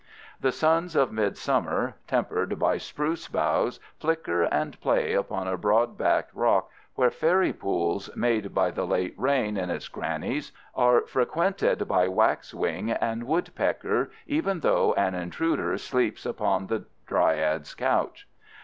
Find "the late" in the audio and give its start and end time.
8.71-9.13